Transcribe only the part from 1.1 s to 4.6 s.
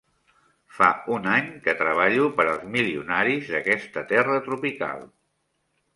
un any que treballo per als milionaris d'aquesta terra